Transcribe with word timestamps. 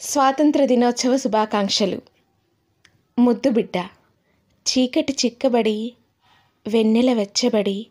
స్వాతంత్ర 0.00 0.64
దినోత్సవ 0.64 1.16
శుభాకాంక్షలు. 1.16 1.98
ముద్దు 3.18 3.50
బిడ్డ 3.50 3.76
చీకటి 4.66 5.12
చిక్కబడి 5.12 5.92
వెన్నెల 6.68 7.12
వెచ్చబడి 7.12 7.86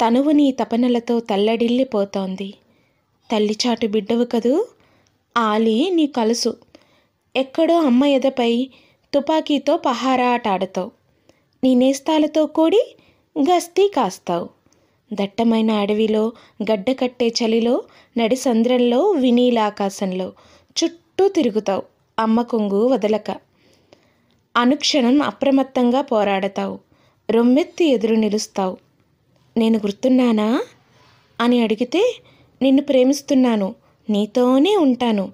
తనువు 0.00 0.30
నీ 0.30 0.46
తపనలతో 0.50 1.20
తల్లడిల్లిపోతోంది. 1.20 2.48
తల్లిచాటు 3.30 3.86
బిడ్డవు 3.86 4.24
కదూ? 4.24 4.54
ఆలి 5.36 5.90
నీ 5.90 6.06
కలుసు. 6.06 6.52
ఎక్కడో 7.36 7.76
అమ్మ 7.80 8.04
ఎదపై 8.04 8.52
తుపాకీతో 9.14 9.76
పహారా 9.76 10.30
ఆడతావు 10.52 10.90
నీ 11.64 11.74
నేస్తాలతో 11.74 12.46
కూడి 12.46 12.82
గస్తీ 13.38 13.88
కాస్తావు. 13.88 14.48
దట్టమైన 15.12 15.70
అడవిలో 15.70 16.24
గడ్డ 16.62 16.90
కట్టే 16.92 17.28
చలిలో 17.40 17.76
నడిసంద్రంలో 18.18 19.00
వినీలాకాశంలో 19.10 20.28
చుట్టూ 20.78 21.01
చుట్టూ 21.22 21.34
తిరుగుతావు. 21.34 21.82
అమ్మ 22.18 22.42
కొంగు 22.42 22.88
వదలక. 22.88 23.30
అనుక్షణం 24.56 25.22
అప్రమత్తంగా 25.22 26.02
పోరాడతావు. 26.02 26.78
రొమ్మెత్తి 27.30 27.84
ఎదురు 27.84 28.14
నిలుస్తావు. 28.14 28.76
నేను 29.56 29.78
గుర్తున్నానా? 29.78 30.62
అని 31.40 31.62
అడిగితే 31.62 32.18
నిన్ను 32.62 32.82
ప్రేమిస్తున్నాను. 32.82 33.74
నీతోనే 34.10 34.76
ఉంటాను. 34.76 35.32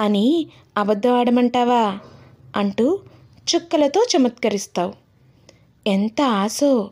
అని 0.00 0.46
అబద్ధం 0.76 1.12
ఆడమంటావా? 1.12 1.98
అంటూ 2.56 2.98
చుక్కలతో 3.50 4.06
చమత్కరిస్తావు. 4.16 4.94
ఎంత 5.86 6.22
ఆశో! 6.22 6.90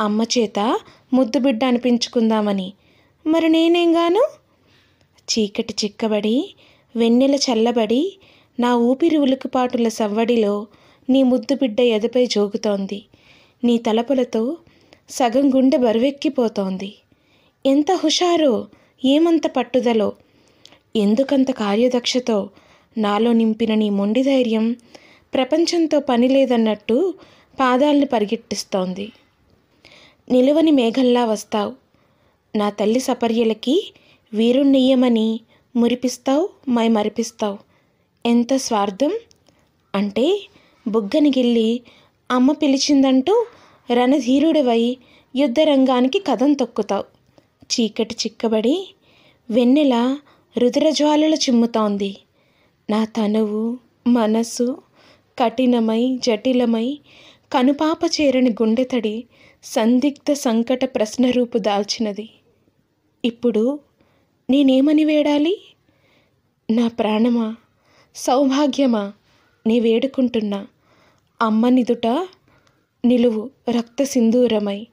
అమ్మ 0.00 0.22
చేత 0.22 0.78
ముద్దు 1.12 1.38
బిడ్డ 1.38 1.64
అనిపించుకుందామని. 1.64 2.72
మరి 3.26 3.48
నేనేం 3.48 3.96
గాను 3.96 4.22
చీకటి 5.28 5.74
చిక్కబడి 5.84 6.54
వెన్నెల 6.96 7.34
చల్లబడి 7.34 8.18
నా 8.60 8.76
ఊపిరి 8.76 9.16
ఉలికిపాటుల 9.16 9.88
సవ్వడిలో 9.88 10.66
నీ 11.10 11.22
ముద్దు 11.22 11.54
బిడ్డ 11.54 11.80
ఎదపై 11.80 12.26
జోగుతోంది. 12.26 13.02
నీ 13.64 13.78
తలపులతో 13.78 14.56
సగం 15.10 15.54
గుండె 15.54 15.76
బరువెక్కిపోతోంది. 15.76 16.94
ఎంత 17.66 17.92
హుషారో 17.92 18.66
ఏమంత 19.04 19.46
పట్టుదలో. 19.46 20.12
ఎందుకంత 20.96 21.50
కార్యదక్షతో 21.50 22.50
నాలో 22.98 23.32
నింపిన 23.32 23.74
నీ 23.74 23.90
మొండి 23.90 24.22
ధైర్యం 24.22 24.76
ప్రపంచంతో 25.34 26.00
పని 26.00 26.28
లేదన్నట్టు 26.28 27.14
పాదాల్ని 27.60 28.06
పరిగెట్టిస్తోంది. 28.06 29.12
నిలువని 30.30 30.70
మేఘంలా 30.70 31.24
వస్తావు. 31.24 31.72
నా 32.56 32.70
తల్లి 32.70 33.00
సపర్యలకి 33.00 33.92
వీరుణ్ణియ్యమని 34.34 35.40
మురిపిస్తావు 35.76 36.48
మై 36.68 36.88
మరిపిస్తావు 36.88 37.58
ఎంత 38.26 38.54
స్వార్థం? 38.56 39.12
అంటే 39.94 40.40
బుగ్గని 40.88 41.28
గిల్లి 41.28 41.82
అమ్మ 42.30 42.52
పిలిచిందంటూ 42.52 43.46
రణధీరుడివై 43.92 44.96
యుద్ధరంగానికి 45.36 46.18
కథం 46.18 46.52
తొక్కుతావు. 46.52 47.04
చీకటి 47.64 48.14
చిక్కబడి 48.14 48.94
వెన్నెల 49.50 50.18
రుద్రజ్వాలలు 50.58 51.34
చిమ్ముతోంది. 51.34 52.16
నా 52.90 53.04
తనువు 53.04 53.78
మనసు 54.06 54.82
కఠినమై 55.38 56.18
జటిలమై 56.22 56.98
కనుపాప 57.52 57.98
చేరని 58.20 58.50
గుండెతడి 58.50 59.24
సందిగ్ధ 59.64 60.32
సంకట 60.32 60.84
ప్రశ్న 60.84 61.30
రూపు 61.30 61.58
దాల్చినది. 61.58 62.30
ఇప్పుడు 63.24 63.80
నేనేమని 64.50 65.04
వేడాలి? 65.04 65.60
నా 66.70 66.88
ప్రాణమా? 66.88 67.56
సౌభాగ్యమా? 68.14 69.12
నీ 69.66 69.80
వేడుకుంటున్నా. 69.80 70.66
అమ్మ 71.42 71.68
నిదుట 71.68 72.06
నిలువు 73.04 73.50
రక్త 73.70 74.02
సింధూరమై 74.02 74.86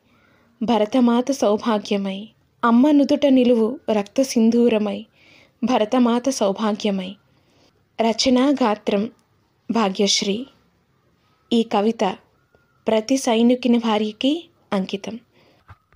భరతమాత 0.64 1.32
సౌభాగ్యమై. 1.32 2.28
అమ్మ 2.64 2.92
నుదుట 2.92 3.26
నిలువు 3.26 3.80
రక్త 3.92 4.22
సింధూరమై 4.22 5.06
భరతమాత 5.64 6.30
సౌభాగ్యమై. 6.30 7.16
రచనా 8.02 8.50
గాత్రం 8.64 9.12
భాగ్యశ్రీ. 9.72 10.46
ఈ 11.54 11.64
కవిత 11.64 12.18
ప్రతి 12.88 13.18
సైనికుని 13.18 13.78
భార్యకి 13.78 14.50
అంకితం. 14.74 15.20